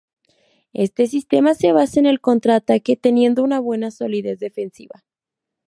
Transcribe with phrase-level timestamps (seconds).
[0.73, 5.03] Este sistema se basa en el contraataque, teniendo una buena solidez defensiva.